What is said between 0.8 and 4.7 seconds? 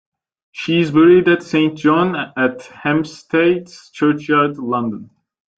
is buried at Saint John-at-Hampstead's churchyard,